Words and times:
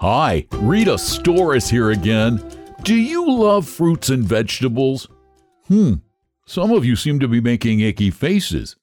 Hi, 0.00 0.46
Readasaurus 0.50 1.70
here 1.70 1.90
again. 1.90 2.40
Do 2.82 2.94
you 2.94 3.28
love 3.28 3.68
fruits 3.68 4.10
and 4.10 4.22
vegetables? 4.22 5.08
Hmm, 5.66 5.94
some 6.46 6.70
of 6.70 6.84
you 6.84 6.94
seem 6.94 7.18
to 7.18 7.26
be 7.26 7.40
making 7.40 7.80
icky 7.80 8.12
faces. 8.12 8.76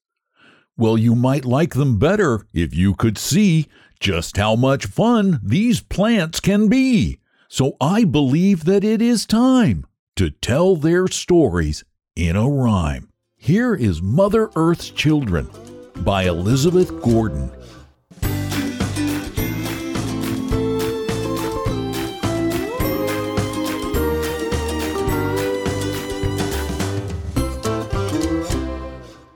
Well, 0.75 0.97
you 0.97 1.15
might 1.15 1.45
like 1.45 1.75
them 1.75 1.97
better 1.99 2.45
if 2.53 2.75
you 2.75 2.95
could 2.95 3.17
see 3.17 3.67
just 3.97 4.35
how 4.35 4.57
much 4.57 4.87
fun 4.87 5.39
these 5.41 5.79
plants 5.79 6.41
can 6.41 6.67
be. 6.67 7.19
So 7.47 7.77
I 7.79 8.03
believe 8.03 8.65
that 8.65 8.83
it 8.83 9.01
is 9.01 9.25
time 9.25 9.85
to 10.17 10.31
tell 10.31 10.75
their 10.75 11.07
stories 11.07 11.85
in 12.17 12.35
a 12.35 12.49
rhyme. 12.49 13.07
Here 13.37 13.73
is 13.73 14.01
Mother 14.01 14.49
Earth's 14.57 14.89
Children 14.89 15.49
by 15.95 16.23
Elizabeth 16.23 16.89
Gordon. 17.01 17.53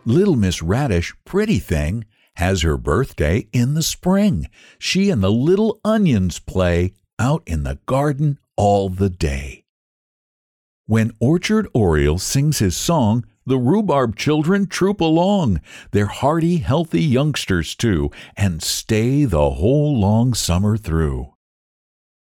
Little 0.09 0.36
Miss 0.36 0.63
Radish, 0.63 1.13
pretty 1.23 1.59
thing, 1.59 2.04
has 2.38 2.63
her 2.63 2.77
birthday 2.77 3.48
in 3.54 3.76
the 3.76 3.84
spring. 3.84 4.50
She 4.80 5.12
and 5.12 5.22
the 5.22 5.31
little 5.31 5.80
onions 5.86 6.40
play 6.40 6.94
out 7.20 7.44
in 7.45 7.62
the 7.62 7.77
garden 7.86 8.40
all 8.58 8.90
the 8.90 9.12
day. 9.12 9.66
When 10.88 11.12
Orchard 11.20 11.67
Oriole 11.76 12.17
sings 12.17 12.58
his 12.58 12.76
song, 12.76 13.23
the 13.45 13.59
rhubarb 13.59 14.16
children 14.16 14.66
troop 14.66 15.00
along. 15.00 15.62
They're 15.91 16.08
hearty, 16.08 16.58
healthy 16.58 17.03
youngsters, 17.03 17.76
too, 17.76 18.09
and 18.36 18.64
stay 18.64 19.26
the 19.26 19.52
whole 19.52 19.95
long 19.95 20.33
summer 20.33 20.76
through. 20.76 21.36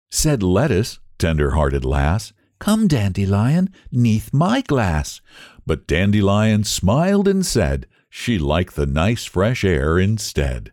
Said 0.09 0.41
Lettuce, 0.41 0.97
tender 1.19 1.51
hearted 1.51 1.85
lass, 1.85 2.33
Come, 2.59 2.87
Dandelion, 2.87 3.69
neath 3.91 4.33
my 4.33 4.61
glass. 4.61 5.21
But 5.65 5.87
Dandelion 5.87 6.63
smiled 6.63 7.27
and 7.27 7.45
said 7.45 7.87
she 8.09 8.37
liked 8.37 8.75
the 8.75 8.85
nice 8.85 9.25
fresh 9.25 9.63
air 9.63 9.99
instead. 9.99 10.71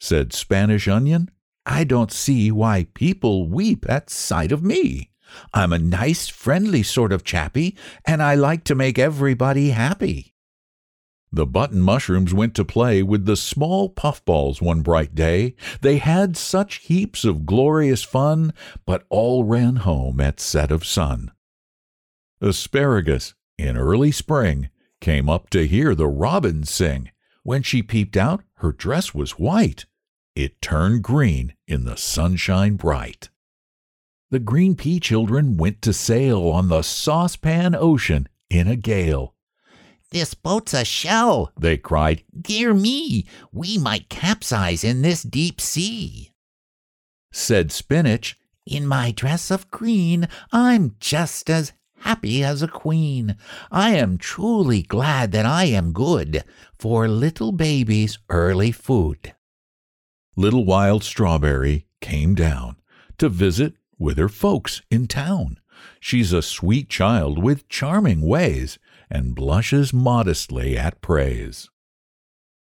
Said 0.00 0.32
Spanish 0.32 0.86
Onion, 0.86 1.30
I 1.66 1.84
don't 1.84 2.12
see 2.12 2.50
why 2.50 2.86
people 2.94 3.48
weep 3.48 3.84
at 3.88 4.08
sight 4.08 4.52
of 4.52 4.62
me. 4.62 5.10
I'm 5.52 5.72
a 5.72 5.78
nice, 5.78 6.28
friendly 6.28 6.82
sort 6.82 7.12
of 7.12 7.24
chappie, 7.24 7.76
and 8.06 8.22
I 8.22 8.34
like 8.34 8.64
to 8.64 8.74
make 8.74 8.98
everybody 8.98 9.70
happy. 9.70 10.34
The 11.30 11.46
button 11.46 11.80
mushrooms 11.80 12.32
went 12.32 12.54
to 12.54 12.64
play 12.64 13.02
with 13.02 13.26
the 13.26 13.36
small 13.36 13.90
puffballs 13.90 14.62
one 14.62 14.80
bright 14.80 15.14
day. 15.14 15.54
They 15.82 15.98
had 15.98 16.36
such 16.36 16.76
heaps 16.76 17.24
of 17.24 17.44
glorious 17.44 18.02
fun, 18.02 18.54
but 18.86 19.04
all 19.10 19.44
ran 19.44 19.76
home 19.76 20.20
at 20.20 20.40
set 20.40 20.70
of 20.70 20.86
sun. 20.86 21.32
Asparagus, 22.40 23.34
in 23.58 23.76
early 23.76 24.10
spring, 24.10 24.70
came 25.00 25.28
up 25.28 25.50
to 25.50 25.66
hear 25.66 25.94
the 25.94 26.08
robins 26.08 26.70
sing. 26.70 27.10
When 27.42 27.62
she 27.62 27.82
peeped 27.82 28.16
out, 28.16 28.42
her 28.56 28.72
dress 28.72 29.14
was 29.14 29.32
white. 29.32 29.86
It 30.34 30.62
turned 30.62 31.02
green 31.02 31.54
in 31.66 31.84
the 31.84 31.96
sunshine 31.96 32.76
bright. 32.76 33.28
The 34.30 34.38
green 34.38 34.76
pea 34.76 35.00
children 35.00 35.56
went 35.56 35.82
to 35.82 35.92
sail 35.92 36.48
on 36.48 36.68
the 36.68 36.82
saucepan 36.82 37.74
ocean 37.74 38.28
in 38.50 38.68
a 38.68 38.76
gale. 38.76 39.34
This 40.10 40.32
boat's 40.32 40.72
a 40.72 40.84
shell, 40.84 41.52
they 41.58 41.76
cried. 41.76 42.24
Dear 42.40 42.72
me, 42.72 43.26
we 43.52 43.76
might 43.76 44.08
capsize 44.08 44.82
in 44.82 45.02
this 45.02 45.22
deep 45.22 45.60
sea. 45.60 46.32
Said 47.30 47.70
Spinach, 47.70 48.38
In 48.64 48.86
my 48.86 49.10
dress 49.10 49.50
of 49.50 49.70
green, 49.70 50.26
I'm 50.50 50.96
just 50.98 51.50
as 51.50 51.72
happy 51.98 52.42
as 52.42 52.62
a 52.62 52.68
queen. 52.68 53.36
I 53.70 53.96
am 53.96 54.16
truly 54.16 54.82
glad 54.82 55.32
that 55.32 55.44
I 55.44 55.64
am 55.64 55.92
good 55.92 56.42
for 56.78 57.06
little 57.06 57.52
babies' 57.52 58.18
early 58.30 58.72
food. 58.72 59.34
Little 60.36 60.64
Wild 60.64 61.04
Strawberry 61.04 61.86
came 62.00 62.34
down 62.34 62.76
to 63.18 63.28
visit 63.28 63.74
with 63.98 64.16
her 64.16 64.28
folks 64.28 64.80
in 64.90 65.06
town. 65.06 65.58
She's 66.00 66.32
a 66.32 66.42
sweet 66.42 66.88
child 66.88 67.42
with 67.42 67.68
charming 67.68 68.22
ways 68.22 68.78
and 69.10 69.34
blushes 69.34 69.92
modestly 69.92 70.76
at 70.76 71.00
praise. 71.00 71.70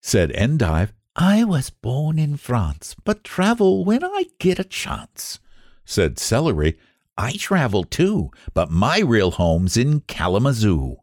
Said 0.02 0.32
Endive, 0.32 0.92
I 1.16 1.44
was 1.44 1.70
born 1.70 2.18
in 2.18 2.36
France, 2.36 2.96
but 3.04 3.24
travel 3.24 3.84
when 3.84 4.04
I 4.04 4.26
get 4.38 4.58
a 4.58 4.64
chance. 4.64 5.40
Said 5.84 6.18
Celery, 6.18 6.78
I 7.18 7.32
travel 7.32 7.84
too, 7.84 8.30
but 8.54 8.70
my 8.70 9.00
real 9.00 9.32
home's 9.32 9.76
in 9.76 10.00
Kalamazoo. 10.00 10.96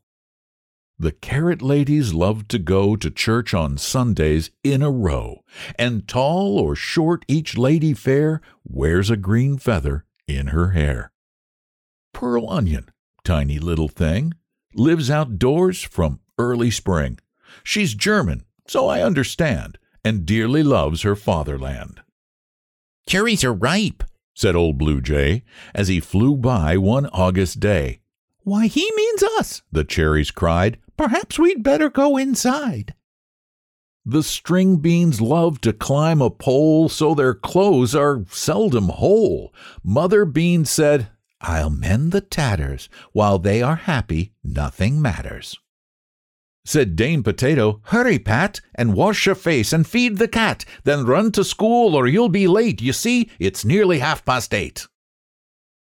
The 0.98 1.12
carrot 1.12 1.62
ladies 1.62 2.16
love 2.16 2.48
to 2.48 2.58
go 2.58 2.96
to 2.96 3.12
church 3.12 3.54
on 3.54 3.78
Sundays 3.78 4.50
in 4.64 4.82
a 4.82 4.90
row, 4.90 5.44
and 5.78 6.08
tall 6.08 6.58
or 6.58 6.76
short 6.76 7.24
each 7.28 7.56
lady 7.56 7.94
fair 7.94 8.42
wears 8.64 9.12
a 9.12 9.18
green 9.18 9.60
feather 9.60 10.06
in 10.28 10.48
her 10.48 10.72
hair. 10.72 11.12
Pearl 12.14 12.50
Onion, 12.50 12.90
tiny 13.24 13.60
little 13.60 13.88
thing, 13.88 14.34
lives 14.74 15.10
outdoors 15.10 15.82
from 15.82 16.20
early 16.38 16.72
spring. 16.72 17.20
She's 17.64 17.94
German, 17.94 18.44
so 18.68 18.88
I 18.88 19.02
understand, 19.02 19.78
and 20.04 20.26
dearly 20.26 20.64
loves 20.64 21.02
her 21.02 21.16
fatherland. 21.16 22.02
Cherries 23.08 23.44
are 23.44 23.54
ripe, 23.54 24.04
said 24.36 24.56
old 24.56 24.78
Blue 24.78 25.02
Jay 25.02 25.44
as 25.74 25.88
he 25.88 26.00
flew 26.00 26.36
by 26.36 26.78
one 26.78 27.08
August 27.08 27.60
day. 27.60 28.02
Why, 28.44 28.68
he 28.68 28.90
means 28.96 29.24
us, 29.40 29.62
the 29.72 29.84
cherries 29.84 30.32
cried. 30.32 30.78
Perhaps 30.96 31.38
we'd 31.38 31.64
better 31.64 31.90
go 31.90 32.18
inside. 32.18 32.94
The 34.06 34.24
string 34.24 34.78
beans 34.78 35.20
love 35.20 35.60
to 35.62 35.74
climb 35.74 36.22
a 36.22 36.30
pole, 36.30 36.88
so 36.88 37.14
their 37.14 37.34
clothes 37.34 37.94
are 37.94 38.24
seldom 38.30 38.88
whole. 38.88 39.54
Mother 39.84 40.24
Bean 40.24 40.64
said, 40.64 41.10
I'll 41.42 41.70
mend 41.70 42.12
the 42.12 42.22
tatters. 42.22 42.90
While 43.12 43.40
they 43.40 43.62
are 43.62 43.76
happy, 43.76 44.34
nothing 44.44 45.02
matters. 45.02 45.58
Said 46.66 46.96
Dame 46.96 47.24
Potato, 47.24 47.80
Hurry, 47.86 48.20
Pat, 48.20 48.60
and 48.76 48.94
wash 48.94 49.26
your 49.26 49.36
face 49.36 49.72
and 49.72 49.88
feed 49.88 50.18
the 50.18 50.28
cat. 50.28 50.66
Then 50.84 51.06
run 51.06 51.32
to 51.32 51.44
school 51.44 51.96
or 51.96 52.08
you'll 52.08 52.28
be 52.28 52.48
late. 52.48 52.82
You 52.82 52.92
see, 52.92 53.30
it's 53.40 53.64
nearly 53.64 54.00
half 54.00 54.26
past 54.26 54.54
eight. 54.54 54.86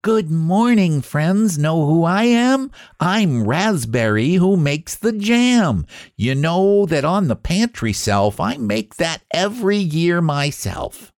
Good 0.02 0.30
morning, 0.30 1.00
friends. 1.00 1.58
Know 1.58 1.86
who 1.86 2.04
I 2.04 2.24
am? 2.24 2.70
I'm 3.00 3.48
Raspberry 3.48 4.34
who 4.34 4.56
makes 4.56 4.94
the 4.94 5.12
jam. 5.12 5.86
You 6.14 6.34
know 6.34 6.86
that 6.86 7.04
on 7.04 7.28
the 7.28 7.34
pantry 7.34 7.92
shelf 7.92 8.38
I 8.38 8.56
make 8.56 8.96
that 8.96 9.22
every 9.32 9.78
year 9.78 10.20
myself. 10.20 11.12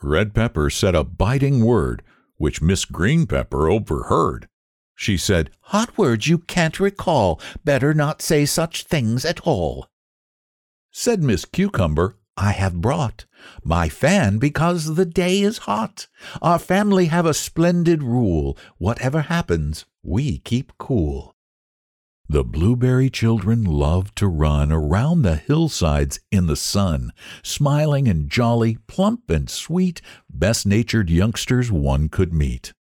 Red 0.00 0.34
Pepper 0.34 0.70
said 0.70 0.94
a 0.94 1.04
biting 1.04 1.64
word, 1.64 2.02
which 2.42 2.60
Miss 2.60 2.84
Green 2.84 3.24
Pepper 3.24 3.70
overheard. 3.70 4.48
She 4.96 5.16
said, 5.16 5.50
Hot 5.66 5.96
words 5.96 6.26
you 6.26 6.38
can't 6.38 6.80
recall. 6.80 7.40
Better 7.64 7.94
not 7.94 8.20
say 8.20 8.46
such 8.46 8.82
things 8.82 9.24
at 9.24 9.46
all. 9.46 9.86
Said 10.90 11.22
Miss 11.22 11.44
Cucumber, 11.44 12.16
I 12.36 12.50
have 12.50 12.80
brought 12.80 13.26
my 13.62 13.88
fan 13.88 14.38
because 14.38 14.96
the 14.96 15.06
day 15.06 15.40
is 15.40 15.68
hot. 15.70 16.08
Our 16.42 16.58
family 16.58 17.06
have 17.06 17.26
a 17.26 17.32
splendid 17.32 18.02
rule. 18.02 18.58
Whatever 18.76 19.20
happens, 19.22 19.84
we 20.02 20.38
keep 20.38 20.72
cool. 20.78 21.31
The 22.32 22.44
blueberry 22.44 23.10
children 23.10 23.62
loved 23.62 24.16
to 24.16 24.26
run 24.26 24.72
around 24.72 25.20
the 25.20 25.36
hillsides 25.36 26.18
in 26.30 26.46
the 26.46 26.56
sun, 26.56 27.12
smiling 27.42 28.08
and 28.08 28.30
jolly, 28.30 28.78
plump 28.86 29.28
and 29.28 29.50
sweet, 29.50 30.00
best 30.30 30.64
natured 30.64 31.10
youngsters 31.10 31.70
one 31.70 32.08
could 32.08 32.32
meet. 32.32 32.72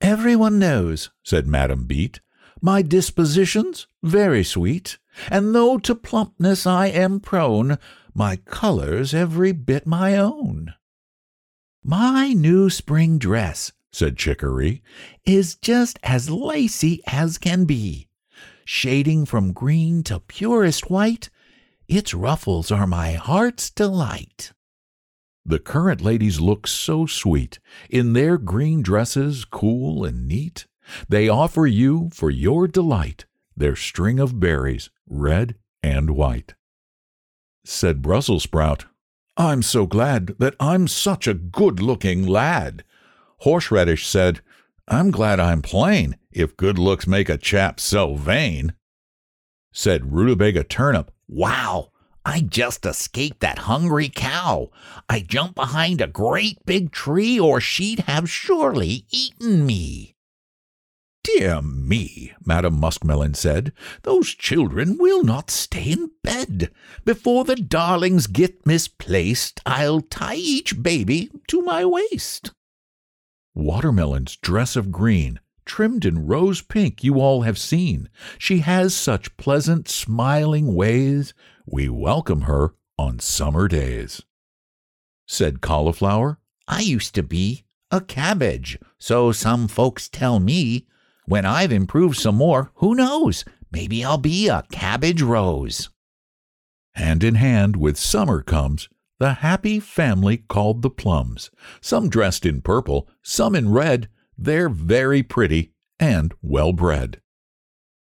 Everyone 0.00 0.58
knows, 0.58 1.10
said 1.22 1.46
Madam 1.46 1.86
Beet, 1.86 2.18
my 2.60 2.82
disposition's 2.82 3.86
very 4.02 4.42
sweet, 4.42 4.98
and 5.30 5.54
though 5.54 5.78
to 5.78 5.94
plumpness 5.94 6.66
I 6.66 6.88
am 6.88 7.20
prone, 7.20 7.78
my 8.14 8.34
color's 8.34 9.14
every 9.14 9.52
bit 9.52 9.86
my 9.86 10.16
own. 10.16 10.74
My 11.84 12.32
new 12.32 12.68
spring 12.68 13.16
dress, 13.16 13.70
said 13.92 14.16
Chicory, 14.16 14.82
is 15.24 15.54
just 15.54 16.00
as 16.02 16.28
lacy 16.28 17.00
as 17.06 17.38
can 17.38 17.64
be. 17.64 18.08
Shading 18.72 19.26
from 19.26 19.52
green 19.52 20.04
to 20.04 20.20
purest 20.20 20.88
white, 20.88 21.28
its 21.88 22.14
ruffles 22.14 22.70
are 22.70 22.86
my 22.86 23.14
heart's 23.14 23.68
delight. 23.68 24.52
The 25.44 25.58
currant 25.58 26.00
ladies 26.00 26.40
look 26.40 26.68
so 26.68 27.04
sweet 27.04 27.58
in 27.90 28.12
their 28.12 28.38
green 28.38 28.80
dresses, 28.80 29.44
cool 29.44 30.04
and 30.04 30.28
neat. 30.28 30.68
They 31.08 31.28
offer 31.28 31.66
you, 31.66 32.10
for 32.14 32.30
your 32.30 32.68
delight, 32.68 33.24
their 33.56 33.74
string 33.74 34.20
of 34.20 34.38
berries, 34.38 34.88
red 35.04 35.56
and 35.82 36.10
white. 36.10 36.54
Said 37.64 38.02
Brussels 38.02 38.44
sprout, 38.44 38.84
I'm 39.36 39.62
so 39.62 39.84
glad 39.84 40.36
that 40.38 40.54
I'm 40.60 40.86
such 40.86 41.26
a 41.26 41.34
good 41.34 41.80
looking 41.80 42.24
lad. 42.24 42.84
Horseradish 43.38 44.06
said, 44.06 44.42
I'm 44.88 45.10
glad 45.10 45.40
I'm 45.40 45.62
plain, 45.62 46.16
if 46.30 46.56
good 46.56 46.78
looks 46.78 47.06
make 47.06 47.28
a 47.28 47.38
chap 47.38 47.80
so 47.80 48.14
vain. 48.14 48.74
Said 49.72 50.12
Rutabaga 50.12 50.64
Turnip, 50.64 51.10
Wow, 51.28 51.90
I 52.24 52.40
just 52.40 52.84
escaped 52.84 53.40
that 53.40 53.60
hungry 53.60 54.10
cow. 54.14 54.70
I 55.08 55.20
jumped 55.20 55.54
behind 55.54 56.00
a 56.00 56.06
great 56.06 56.58
big 56.66 56.92
tree, 56.92 57.38
or 57.38 57.60
she'd 57.60 58.00
have 58.00 58.28
surely 58.28 59.06
eaten 59.10 59.64
me. 59.64 60.16
Dear 61.22 61.60
me, 61.60 62.32
Madam 62.44 62.80
Muskmelon 62.80 63.36
said, 63.36 63.72
those 64.02 64.34
children 64.34 64.96
will 64.98 65.22
not 65.22 65.50
stay 65.50 65.92
in 65.92 66.10
bed. 66.24 66.70
Before 67.04 67.44
the 67.44 67.56
darlings 67.56 68.26
get 68.26 68.66
misplaced, 68.66 69.60
I'll 69.66 70.00
tie 70.00 70.36
each 70.36 70.82
baby 70.82 71.30
to 71.48 71.62
my 71.62 71.84
waist. 71.84 72.52
Watermelon's 73.60 74.36
dress 74.36 74.74
of 74.74 74.90
green, 74.90 75.38
trimmed 75.66 76.06
in 76.06 76.26
rose 76.26 76.62
pink, 76.62 77.04
you 77.04 77.20
all 77.20 77.42
have 77.42 77.58
seen. 77.58 78.08
She 78.38 78.60
has 78.60 78.94
such 78.94 79.36
pleasant, 79.36 79.86
smiling 79.86 80.74
ways. 80.74 81.34
We 81.66 81.90
welcome 81.90 82.42
her 82.42 82.74
on 82.98 83.18
summer 83.18 83.68
days. 83.68 84.22
Said 85.26 85.60
Cauliflower, 85.60 86.38
I 86.66 86.80
used 86.80 87.14
to 87.16 87.22
be 87.22 87.64
a 87.90 88.00
cabbage, 88.00 88.78
so 88.98 89.30
some 89.30 89.68
folks 89.68 90.08
tell 90.08 90.40
me. 90.40 90.86
When 91.26 91.44
I've 91.44 91.70
improved 91.70 92.16
some 92.16 92.36
more, 92.36 92.70
who 92.76 92.94
knows? 92.94 93.44
Maybe 93.70 94.02
I'll 94.02 94.16
be 94.16 94.48
a 94.48 94.64
cabbage 94.72 95.20
rose. 95.20 95.90
Hand 96.94 97.22
in 97.22 97.34
hand 97.34 97.76
with 97.76 97.98
summer 97.98 98.42
comes 98.42 98.88
the 99.20 99.34
happy 99.34 99.78
family 99.78 100.38
called 100.38 100.80
the 100.80 100.88
Plums, 100.88 101.50
some 101.82 102.08
dressed 102.08 102.46
in 102.46 102.62
purple, 102.62 103.06
some 103.22 103.54
in 103.54 103.70
red. 103.70 104.08
They're 104.36 104.70
very 104.70 105.22
pretty 105.22 105.74
and 106.00 106.32
well 106.40 106.72
bred. 106.72 107.20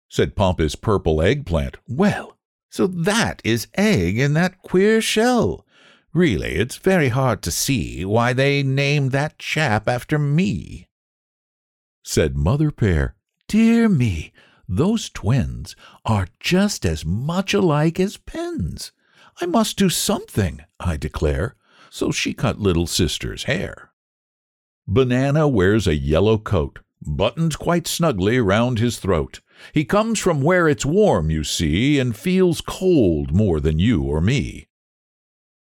Said 0.08 0.36
Pompous 0.36 0.76
Purple 0.76 1.22
Eggplant, 1.24 1.78
Well, 1.88 2.38
so 2.70 2.86
that 2.86 3.42
is 3.44 3.68
egg 3.74 4.20
in 4.20 4.34
that 4.34 4.62
queer 4.62 5.02
shell. 5.02 5.66
Really, 6.14 6.54
it's 6.54 6.78
very 6.78 7.10
hard 7.10 7.42
to 7.42 7.52
see 7.52 8.06
why 8.06 8.32
they 8.34 8.62
named 8.62 9.12
that 9.12 9.40
chap 9.40 9.88
after 9.88 10.20
me. 10.20 10.88
Said 12.04 12.38
Mother 12.38 12.70
Pear, 12.70 13.16
Dear 13.48 13.90
me, 13.90 14.32
those 14.70 15.10
twins 15.10 15.76
are 16.06 16.28
just 16.40 16.86
as 16.86 17.04
much 17.04 17.56
alike 17.56 18.00
as 18.00 18.18
pins. 18.18 18.92
I 19.40 19.46
must 19.46 19.78
do 19.78 19.90
something, 19.90 20.62
I 20.80 20.98
declare. 20.98 21.56
So 21.90 22.12
she 22.12 22.34
cut 22.34 22.60
little 22.60 22.88
sister's 22.88 23.44
hair. 23.44 23.92
Banana 24.88 25.48
wears 25.48 25.86
a 25.86 25.96
yellow 25.96 26.38
coat, 26.38 26.80
buttoned 27.02 27.60
quite 27.60 27.88
snugly 27.88 28.40
round 28.40 28.80
his 28.80 29.00
throat. 29.00 29.42
He 29.74 29.86
comes 29.86 30.20
from 30.20 30.42
where 30.42 30.68
it's 30.68 30.86
warm, 30.86 31.30
you 31.30 31.44
see, 31.44 32.00
and 32.00 32.16
feels 32.16 32.62
cold 32.62 33.34
more 33.34 33.60
than 33.60 33.80
you 33.80 34.04
or 34.04 34.22
me. 34.22 34.68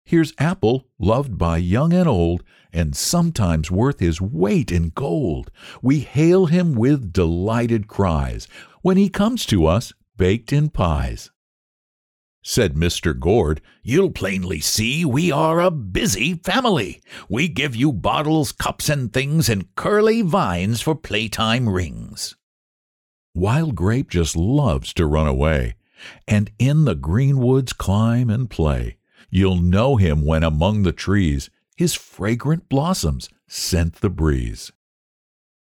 Here's 0.06 0.34
Apple, 0.38 0.88
loved 0.98 1.38
by 1.38 1.58
young 1.58 1.94
and 1.94 2.08
old, 2.08 2.44
and 2.72 2.96
sometimes 2.96 3.70
worth 3.70 4.00
his 4.00 4.22
weight 4.22 4.72
in 4.72 4.90
gold. 4.90 5.52
We 5.82 6.00
hail 6.00 6.46
him 6.46 6.74
with 6.74 7.12
delighted 7.12 7.88
cries 7.88 8.48
when 8.82 8.98
he 8.98 9.10
comes 9.10 9.46
to 9.48 9.66
us 9.66 9.94
baked 10.16 10.54
in 10.54 10.70
pies. 10.70 11.32
Said 12.44 12.76
Mr. 12.76 13.18
Gourd, 13.18 13.62
You'll 13.84 14.12
plainly 14.12 14.60
see 14.60 15.04
we 15.04 15.32
are 15.32 15.60
a 15.60 15.72
busy 15.72 16.36
family. 16.36 17.02
We 17.30 17.48
give 17.48 17.76
you 17.76 17.92
bottles, 17.92 18.52
cups, 18.52 18.90
and 18.90 19.12
things, 19.12 19.50
and 19.50 19.74
curly 19.76 20.22
vines 20.22 20.82
for 20.82 20.96
playtime 20.96 21.68
rings. 21.68 22.36
Wild 23.34 23.76
Grape 23.76 24.10
just 24.10 24.36
loves 24.36 24.94
to 24.94 25.06
run 25.06 25.28
away, 25.28 25.76
and 26.28 26.52
in 26.58 26.86
the 26.86 26.96
green 26.96 27.38
woods 27.38 27.74
climb 27.74 28.30
and 28.30 28.50
play. 28.50 28.98
You'll 29.30 29.62
know 29.62 29.98
him 29.98 30.26
when 30.26 30.44
among 30.44 30.84
the 30.84 30.92
trees 30.92 31.50
his 31.76 31.94
fragrant 31.94 32.70
blossoms 32.70 33.30
scent 33.48 33.96
the 33.96 34.10
breeze. 34.10 34.72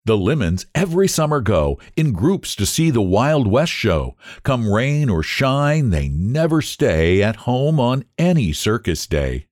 The 0.06 0.18
lemons 0.18 0.66
every 0.74 1.08
summer 1.08 1.42
go 1.42 1.80
in 1.96 2.14
groups 2.14 2.56
to 2.56 2.66
see 2.66 2.90
the 2.90 3.02
Wild 3.02 3.48
West 3.48 3.72
show. 3.72 4.16
Come 4.44 4.72
rain 4.72 5.10
or 5.10 5.22
shine, 5.22 5.90
they 5.90 6.10
never 6.10 6.62
stay 6.62 7.22
at 7.22 7.36
home 7.48 7.80
on 7.80 8.06
any 8.18 8.54
circus 8.54 9.06
day. 9.06 9.46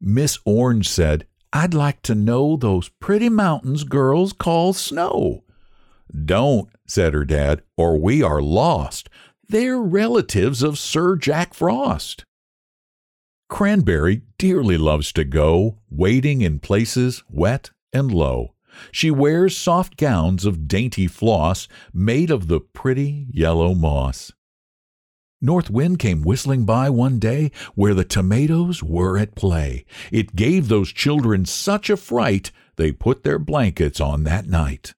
Miss 0.00 0.38
Orange 0.44 0.88
said, 0.88 1.26
I'd 1.52 1.74
like 1.74 2.02
to 2.02 2.14
know 2.14 2.56
those 2.56 2.88
pretty 2.88 3.28
mountains 3.28 3.84
girls 3.84 4.32
call 4.32 4.72
snow. 4.72 5.44
Don't, 6.24 6.68
said 6.86 7.14
her 7.14 7.24
dad, 7.24 7.62
or 7.76 7.98
we 7.98 8.22
are 8.22 8.42
lost. 8.42 9.08
They're 9.48 9.80
relatives 9.80 10.62
of 10.62 10.78
Sir 10.78 11.16
Jack 11.16 11.52
Frost. 11.52 12.24
Cranberry 13.48 14.22
dearly 14.38 14.78
loves 14.78 15.12
to 15.12 15.24
go, 15.24 15.78
wading 15.90 16.40
in 16.40 16.58
places 16.58 17.22
wet 17.28 17.70
and 17.92 18.10
low. 18.10 18.54
She 18.90 19.10
wears 19.10 19.56
soft 19.56 19.96
gowns 19.96 20.44
of 20.44 20.68
dainty 20.68 21.06
floss 21.06 21.68
made 21.92 22.30
of 22.30 22.48
the 22.48 22.60
pretty 22.60 23.26
yellow 23.30 23.74
moss. 23.74 24.32
North 25.44 25.70
Wind 25.70 25.98
came 25.98 26.22
whistling 26.22 26.64
by 26.64 26.88
one 26.88 27.18
day 27.18 27.50
where 27.74 27.94
the 27.94 28.04
tomatoes 28.04 28.80
were 28.80 29.18
at 29.18 29.34
play. 29.34 29.84
It 30.12 30.36
gave 30.36 30.68
those 30.68 30.92
children 30.92 31.44
such 31.46 31.90
a 31.90 31.96
fright 31.96 32.52
they 32.76 32.92
put 32.92 33.24
their 33.24 33.40
blankets 33.40 34.00
on 34.00 34.22
that 34.22 34.46
night. 34.46 34.94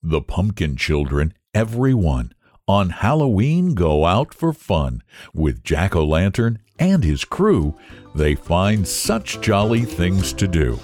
The 0.00 0.20
pumpkin 0.20 0.76
children, 0.76 1.34
every 1.52 1.92
one, 1.92 2.32
on 2.68 2.90
Halloween 2.90 3.74
go 3.74 4.06
out 4.06 4.32
for 4.32 4.52
fun. 4.52 5.02
With 5.34 5.64
Jack 5.64 5.96
o' 5.96 6.04
Lantern 6.04 6.60
and 6.78 7.02
his 7.02 7.24
crew, 7.24 7.76
they 8.14 8.36
find 8.36 8.86
such 8.86 9.40
jolly 9.40 9.82
things 9.82 10.32
to 10.34 10.46
do. 10.46 10.78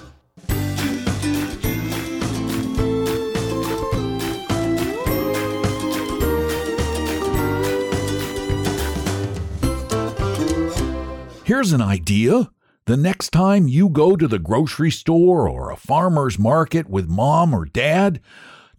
Here's 11.49 11.71
an 11.71 11.81
idea. 11.81 12.51
The 12.85 12.95
next 12.95 13.31
time 13.31 13.67
you 13.67 13.89
go 13.89 14.15
to 14.15 14.27
the 14.27 14.37
grocery 14.37 14.91
store 14.91 15.49
or 15.49 15.71
a 15.71 15.77
farmer's 15.77 16.37
market 16.37 16.87
with 16.87 17.09
mom 17.09 17.55
or 17.55 17.65
dad, 17.65 18.21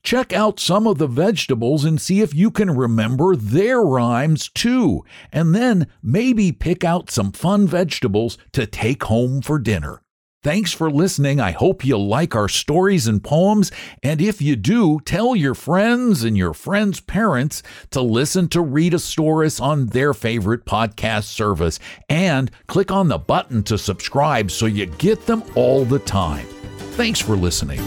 Check 0.04 0.32
out 0.32 0.60
some 0.60 0.86
of 0.86 0.98
the 0.98 1.08
vegetables 1.08 1.84
and 1.84 2.00
see 2.00 2.20
if 2.20 2.32
you 2.32 2.52
can 2.52 2.70
remember 2.70 3.34
their 3.34 3.82
rhymes 3.82 4.48
too. 4.48 5.04
And 5.32 5.52
then 5.52 5.88
maybe 6.00 6.52
pick 6.52 6.84
out 6.84 7.10
some 7.10 7.32
fun 7.32 7.66
vegetables 7.66 8.38
to 8.52 8.68
take 8.68 9.02
home 9.02 9.42
for 9.42 9.58
dinner. 9.58 10.02
Thanks 10.42 10.72
for 10.72 10.90
listening. 10.90 11.38
I 11.38 11.50
hope 11.50 11.84
you 11.84 11.98
like 11.98 12.34
our 12.34 12.48
stories 12.48 13.06
and 13.06 13.22
poems. 13.22 13.70
And 14.02 14.22
if 14.22 14.40
you 14.40 14.56
do, 14.56 14.98
tell 15.00 15.36
your 15.36 15.54
friends 15.54 16.24
and 16.24 16.34
your 16.34 16.54
friends' 16.54 16.98
parents 16.98 17.62
to 17.90 18.00
listen 18.00 18.48
to 18.48 18.64
Readasaurus 18.64 19.60
on 19.60 19.86
their 19.88 20.14
favorite 20.14 20.64
podcast 20.64 21.24
service. 21.24 21.78
And 22.08 22.50
click 22.68 22.90
on 22.90 23.08
the 23.08 23.18
button 23.18 23.62
to 23.64 23.76
subscribe 23.76 24.50
so 24.50 24.64
you 24.64 24.86
get 24.86 25.26
them 25.26 25.42
all 25.54 25.84
the 25.84 25.98
time. 25.98 26.46
Thanks 26.96 27.20
for 27.20 27.36
listening. 27.36 27.80